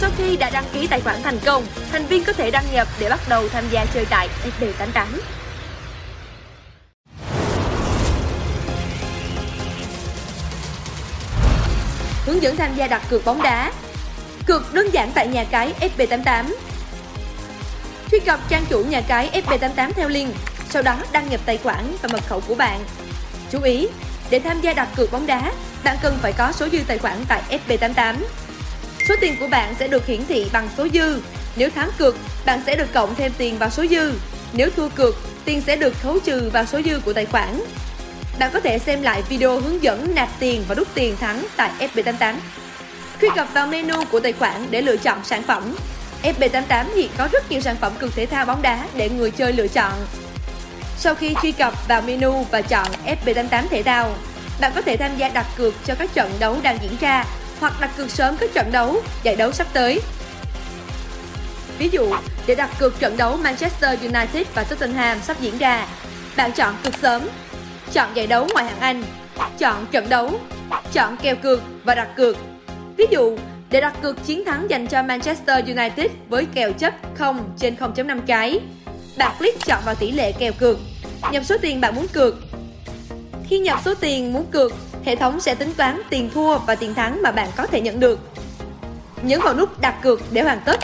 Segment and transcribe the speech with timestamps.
[0.00, 2.88] Sau khi đã đăng ký tài khoản thành công, thành viên có thể đăng nhập
[3.00, 5.06] để bắt đầu tham gia chơi tại fb88
[12.26, 13.72] Hướng dẫn tham gia đặt cược bóng đá
[14.46, 16.44] Cược đơn giản tại nhà cái FB88
[18.10, 20.34] Truy cập trang chủ nhà cái FB88 theo link,
[20.70, 22.80] sau đó đăng nhập tài khoản và mật khẩu của bạn.
[23.50, 23.88] Chú ý,
[24.30, 25.52] để tham gia đặt cược bóng đá,
[25.84, 28.14] bạn cần phải có số dư tài khoản tại FB88.
[29.08, 31.20] Số tiền của bạn sẽ được hiển thị bằng số dư.
[31.56, 34.12] Nếu thắng cược, bạn sẽ được cộng thêm tiền vào số dư.
[34.52, 37.60] Nếu thua cược, tiền sẽ được khấu trừ vào số dư của tài khoản.
[38.38, 41.70] Bạn có thể xem lại video hướng dẫn nạp tiền và rút tiền thắng tại
[41.78, 42.34] FB88.
[43.20, 45.76] Truy cập vào menu của tài khoản để lựa chọn sản phẩm.
[46.22, 49.52] FB88 hiện có rất nhiều sản phẩm cược thể thao bóng đá để người chơi
[49.52, 49.92] lựa chọn.
[50.96, 54.14] Sau khi truy cập vào menu và chọn FB88 thể thao,
[54.60, 57.24] bạn có thể tham gia đặt cược cho các trận đấu đang diễn ra
[57.60, 60.00] hoặc đặt cược sớm các trận đấu, giải đấu sắp tới.
[61.78, 62.14] Ví dụ,
[62.46, 65.86] để đặt cược trận đấu Manchester United và Tottenham sắp diễn ra,
[66.36, 67.22] bạn chọn cược sớm,
[67.92, 69.04] chọn giải đấu ngoại hạng Anh,
[69.58, 70.40] chọn trận đấu,
[70.92, 72.36] chọn kèo cược và đặt cược.
[72.96, 73.38] Ví dụ,
[73.70, 78.20] để đặt cược chiến thắng dành cho Manchester United với kèo chấp 0 trên 0.5
[78.26, 78.60] cái,
[79.18, 80.78] bạn click chọn vào tỷ lệ kèo cược,
[81.32, 82.34] nhập số tiền bạn muốn cược.
[83.48, 84.72] Khi nhập số tiền muốn cược,
[85.04, 88.00] hệ thống sẽ tính toán tiền thua và tiền thắng mà bạn có thể nhận
[88.00, 88.20] được.
[89.22, 90.80] Nhấn vào nút đặt cược để hoàn tất.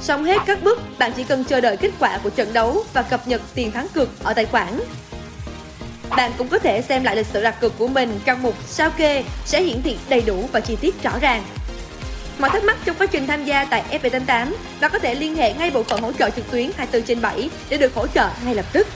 [0.00, 3.02] Xong hết các bước, bạn chỉ cần chờ đợi kết quả của trận đấu và
[3.02, 4.80] cập nhật tiền thắng cược ở tài khoản.
[6.16, 8.90] Bạn cũng có thể xem lại lịch sử đặt cược của mình trong mục sao
[8.90, 11.42] kê sẽ hiển thị đầy đủ và chi tiết rõ ràng.
[12.38, 15.52] Mọi thắc mắc trong quá trình tham gia tại FB88, bạn có thể liên hệ
[15.52, 18.54] ngay bộ phận hỗ trợ trực tuyến 24 trên 7 để được hỗ trợ ngay
[18.54, 18.88] lập tức.